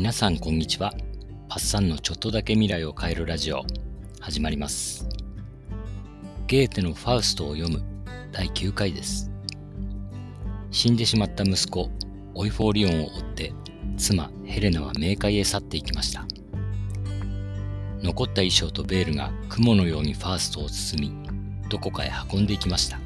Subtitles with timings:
[0.00, 0.94] 皆さんこんにちは。
[1.50, 3.66] パッサンのちょっとだけ未来を変えるラジオ
[4.18, 5.06] 始まります。
[6.46, 7.82] ゲーテのファウストを読む
[8.32, 9.30] 第9回です。
[10.70, 11.90] 死んでしまった息子
[12.34, 13.52] オイフォーリオンを追って
[13.98, 16.24] 妻ヘレナは冥界へ去っていきました。
[18.02, 22.98] 残った衣装とベールが雲のようにファーストを包みどこかへ運んでいきました。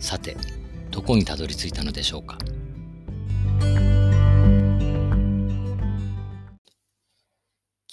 [0.00, 0.36] さて
[0.90, 2.38] どこにたどり着いたのでしょうか。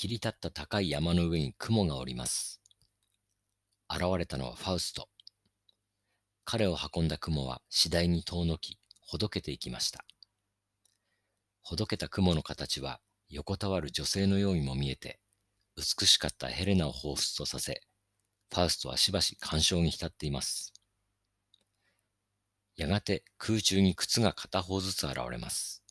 [0.07, 2.61] 切り立った高い山の上に雲がおります
[3.93, 5.09] 現れたのはファウスト
[6.45, 10.05] 彼を運んだ雲は次第に遠のきほどけていきました
[11.61, 15.19] ほどけた雲の形は横たわる女性のようにも見えて
[15.75, 17.81] 美しかったヘレナを彷彿とさせ
[18.49, 20.71] ファウストはしばし感傷に浸っています
[22.77, 25.81] やがて空中に靴が片方ずつ現れます。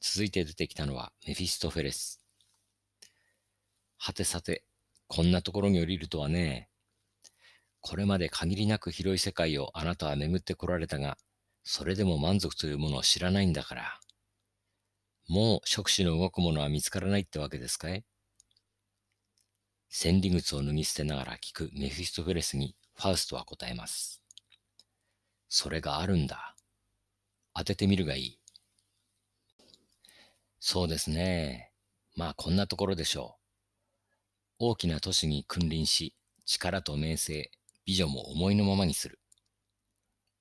[0.00, 2.27] 続いて出てきたのはメフィストフェレス。
[3.98, 4.64] はてさて、
[5.08, 6.70] こんなところに降りるとはね。
[7.80, 11.18] これまで限りなく広い世界をあなたは巡ってこられたが、
[11.64, 14.00] それでも満足というものを知らないんだから。
[15.28, 18.04] もう触手の動くものは見つからないってわけですかい？
[19.90, 24.22] 千里靴を脱ぎ捨てながら聞くメフィストフェレスにファウストは答えます。
[25.48, 26.54] それがあるんだ。
[27.54, 28.38] 当ててみるがいい。
[30.60, 31.72] そうですね。
[32.16, 33.37] まあこんなところでしょう。
[34.60, 37.50] 大きな都市に君臨し、力と名声、
[37.86, 39.20] 美女も思いのままにする。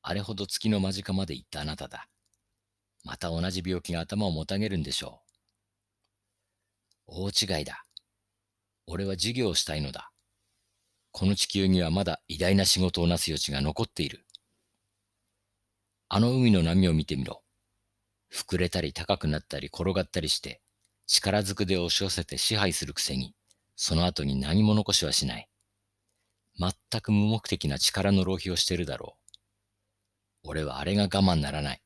[0.01, 2.07] あれほど月の間近まで行ったあなただ。
[3.03, 5.21] また同じ病気が頭をもたげるんでしょ
[7.07, 7.29] う。
[7.29, 7.83] 大違いだ。
[8.87, 10.11] 俺は授業をしたいのだ。
[11.11, 14.25] この地球にはまだ偉大な仕事をなす余地が残っている。
[16.09, 17.43] あの海の波を見てみろ。
[18.33, 20.61] 膨れたり高くなったり転がったりして、
[21.05, 23.35] 力ずくで押し寄せて支配するくせに、
[23.77, 25.47] その後に何も残しはしない。
[26.59, 29.15] 全く無目的な力の浪費をしてるだろ
[30.43, 30.49] う。
[30.49, 31.81] 俺はあれが我慢ならない。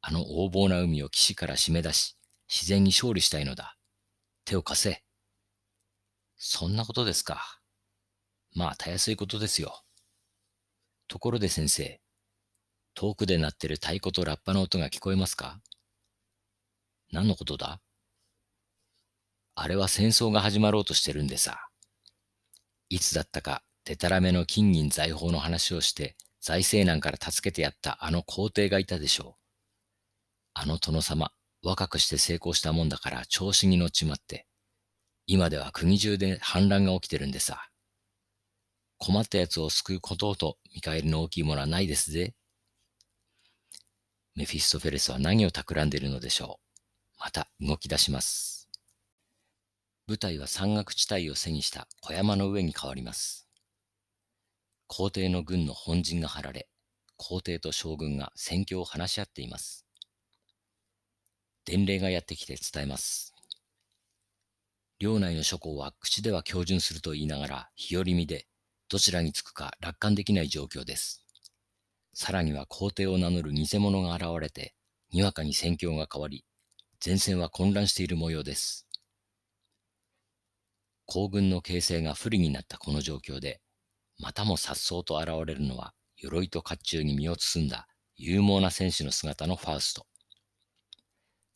[0.00, 2.16] あの横暴な海を岸から締め出し、
[2.48, 3.76] 自然に勝利したいのだ。
[4.46, 5.04] 手を貸せ。
[6.38, 7.60] そんなことですか。
[8.54, 9.82] まあ、たやすいことですよ。
[11.08, 12.00] ところで先生、
[12.94, 15.60] 遠くで鳴ってる太鼓とラッパの音が聞こえますか
[17.12, 17.80] 何のことだ
[19.58, 21.68] あれは戦争が始まろうとしてるんでさ。
[22.90, 29.42] いつだったか、でたらめの金銀財宝の話をして、財政難から助けてやったあの皇帝がいたでしょう。
[30.52, 34.46] あの殿様、若くして成功したもんだから調子に乗っちまって、
[35.26, 37.70] 今では国中で反乱が起きてるんでさ。
[38.98, 42.34] 困った奴を救うことと見返りの大きいものはないですぜ。
[44.34, 46.60] メフィストフェレスは何を企んでいるのでしょ
[47.18, 47.20] う。
[47.20, 48.55] また動き出します。
[50.08, 53.48] 舞台は山岳地帯を背にした小山の上に変わります。
[54.86, 56.68] 皇帝の軍の本陣が張られ、
[57.16, 59.84] 皇帝と将軍が戦況を話し合っています。
[61.64, 63.34] 伝令がやってきて伝えます。
[65.00, 68.46] 領内の諸侯は口では標準すると言いながら日和見で
[68.88, 71.26] どちらにつくか楽観できない状況です。
[72.14, 74.76] さらには皇帝を名乗る偽物が現れて、
[75.10, 76.44] にわかに戦況が変わり、
[77.04, 78.85] 前線は混乱している模様です。
[81.06, 83.60] 皇軍の形勢が不利になったこの状況で、
[84.18, 87.86] またも颯爽と現れるのは、鎧と甲冑に身を包んだ
[88.16, 90.06] 勇猛な戦士の姿のファウスト。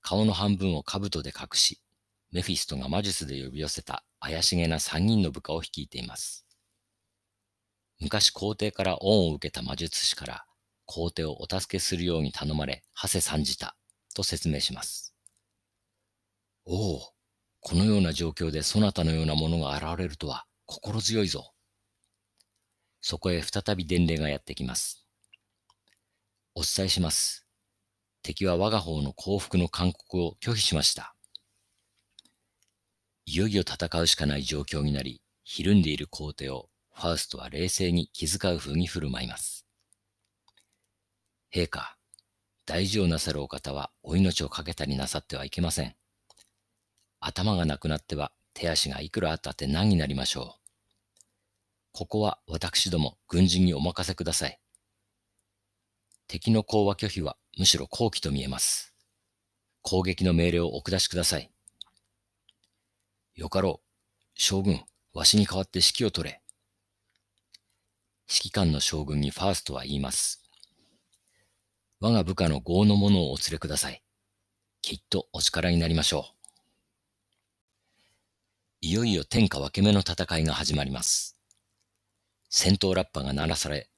[0.03, 1.81] 顔の半分を兜で隠し、
[2.31, 6.47] メフィストが魔術で呼び寄せた怪しげな三人の部下を率いています。
[7.99, 10.45] 昔皇帝から恩を受けた魔術師から
[10.87, 13.77] 皇帝をお助けするように頼まれ、馳せ参じた、
[14.15, 15.15] と説明します。
[16.67, 17.13] おお、
[17.61, 21.53] このような状況でそなたのようなものが現れるとは心強いぞ。
[23.03, 25.07] そこへ再び伝令がやってきます。
[26.55, 27.47] お伝えします。
[28.23, 31.15] 敵は我が方の降伏の勧告を拒否しました。
[33.25, 39.67] いよいよ戦うしかない状況になり、ひるんでいる皇帝をファウストは冷静に気遣う風に振る舞います。
[41.55, 41.97] 陛下、
[42.67, 45.95] 大事をなさるお方はお命をかけたりなさってはいけません。
[47.21, 50.61] 頭がなくなっては手足がいくらあったって何になりましょう。
[51.93, 54.59] ここは私ども軍人にお任せください。
[56.27, 58.95] 敵の講和拒否はむしろ好機と見えます。
[59.83, 61.51] 攻撃の命令をお下しください。
[63.35, 63.87] よかろう。
[64.35, 64.83] 将軍、
[65.13, 66.41] わしに代わって指揮を取れ。
[68.29, 70.43] 指揮官の将軍にファーストは言います。
[72.01, 74.03] 我が部下の豪の者をお連れください。
[74.83, 76.40] きっとお力になりましょう。
[78.83, 81.37] いよいよ天下分け目の戦いが始まります。
[82.49, 83.91] 戦闘ラッパが鳴らされ、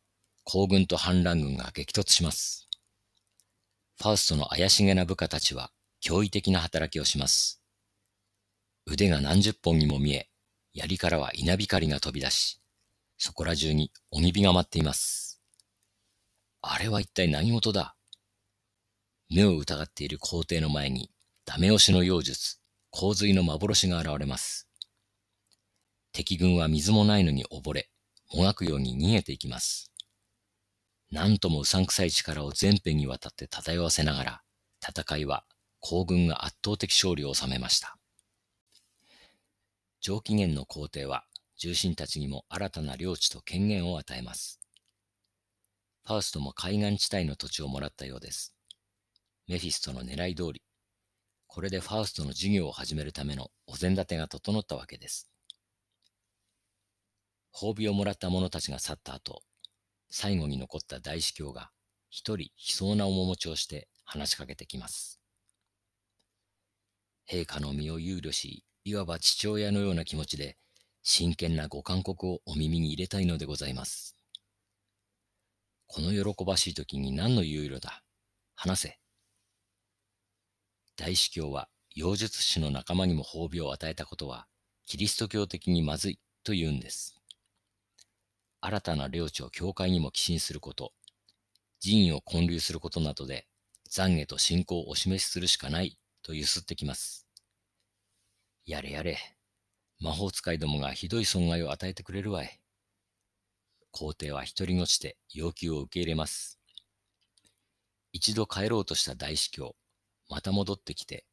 [0.43, 2.69] 皇軍と反乱軍が激突します。
[3.99, 5.71] ファウストの怪しげな部下たちは
[6.05, 7.63] 驚異的な働きをします。
[8.85, 10.29] 腕が何十本にも見え、
[10.75, 12.61] 槍からは稲光が飛び出し、
[13.19, 15.41] そこら中に鬼火が舞っています。
[16.61, 17.95] あれは一体何事だ？
[19.31, 21.13] 目を疑っている皇帝の前に、
[21.45, 22.59] ダメ押しの妖術、
[22.91, 24.69] 洪水の幻が現れます。
[26.13, 27.89] 敵軍は水もないのに溺れ、
[28.35, 29.91] もがくように逃げていきます。
[31.11, 34.43] なんともうさんくさい力を全編にわたって漂わせながら、
[34.87, 35.45] 戦いは
[35.81, 37.97] 皇軍が圧倒的勝利を収めました。
[40.01, 41.25] 上機嫌の皇帝は
[41.57, 44.61] 重臣たちにも新たな領地と権限を与えます。
[46.05, 48.55] ファウストも海岸地帯の土地をもらったようです。
[49.49, 50.63] メフィストの狙い通り、
[51.47, 55.32] これでファウストの事業を始めるためのお膳立てが整ったわけです。
[57.55, 59.43] 褒美をもらった者たちが去った後、
[60.11, 61.71] 最後に残った大司教が
[62.11, 65.21] 一人悲壮な面持ちをして話しかけてきます。
[67.31, 70.57] 陛下の身を憂慮し、いわば父親のような気持ちで
[71.03, 74.17] 真剣なご勧告をお耳に入れたいのでございます。
[75.87, 78.03] この喜ばしい時に何の猶予だ？
[78.55, 78.99] 話せ。
[80.97, 84.47] 大司教は妖術師の仲間にも褒美を与えたことは
[84.87, 87.22] キリスト教的にまずいと言うんです。
[88.65, 90.93] 新たな領地を教会にも寄進すること、
[91.83, 93.49] 寺院を建立することなどで
[93.91, 97.27] 懺悔と信仰をお示しするしかないとゆすってきます。
[98.65, 99.19] やれやれ、
[99.99, 102.61] 魔法使いどもがひどい損害を与えてくれるわい。
[103.91, 106.61] 皇帝は一人のちて要求を受け入れます。
[108.13, 109.75] 一度帰ろうとした大司教、
[110.29, 111.27] また戻ってきて、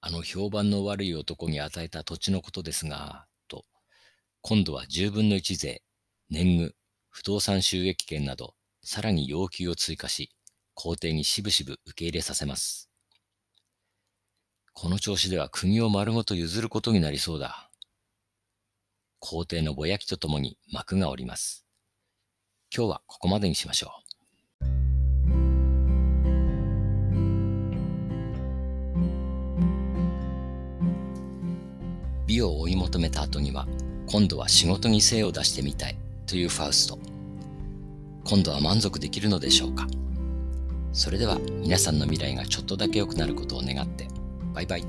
[0.00, 3.64] あの評判の悪い男に与えた土地のことですが、と、
[4.42, 5.82] 今度は10分の1税、
[6.28, 6.74] 年貢、
[7.08, 10.32] 不動産収益権など、さらに要求を追加し、
[10.74, 12.90] 皇帝にしぶしぶ受け入れさせます。
[14.72, 17.70] この調子では国を丸ごと譲ることになりそうだ。
[19.20, 21.64] 皇帝のぼやきとともに幕が下ります。
[22.76, 24.06] 今日はここまでにしましょう。
[32.26, 33.68] 美を追い求めた後には、
[34.08, 36.05] 今度は仕事に精を出してみたい。
[36.26, 36.98] というファウスト。
[38.24, 39.86] 今度は満足できるのでしょうか？
[40.92, 44.08] それでは皆さんの未来がちょっとだけ良くなることを願って、
[44.52, 44.84] バイバイ。